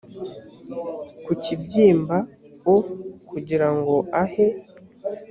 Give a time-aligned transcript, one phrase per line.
[1.25, 2.17] ku kibyimba
[2.73, 2.75] o
[3.29, 4.47] kugira ngo ahe